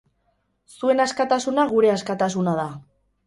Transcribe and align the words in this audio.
Zuen 0.77 1.03
askatasuna 1.03 1.67
gure 1.73 1.93
askatasuna 1.99 2.57
da. 2.61 2.67